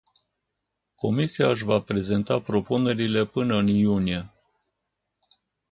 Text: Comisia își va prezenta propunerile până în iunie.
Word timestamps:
Comisia 0.95 1.49
își 1.49 1.63
va 1.63 1.81
prezenta 1.81 2.39
propunerile 2.41 3.25
până 3.25 3.55
în 3.57 3.67
iunie. 3.67 4.31